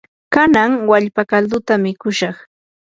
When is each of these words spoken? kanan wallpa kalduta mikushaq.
kanan 0.35 0.71
wallpa 0.89 1.21
kalduta 1.31 1.73
mikushaq. 1.83 2.35